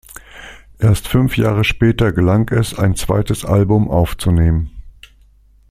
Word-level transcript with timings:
Erst 0.79 1.07
fünf 1.07 1.37
Jahre 1.37 1.63
später 1.63 2.11
gelang 2.11 2.49
es, 2.49 2.73
ein 2.73 2.95
zweites 2.95 3.45
Album 3.45 3.87
aufzunehmen. 3.91 4.71